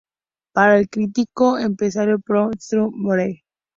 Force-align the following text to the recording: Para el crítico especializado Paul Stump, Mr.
Para 0.53 0.79
el 0.79 0.89
crítico 0.89 1.59
especializado 1.59 2.17
Paul 2.17 2.59
Stump, 2.59 2.95
Mr. 2.95 3.43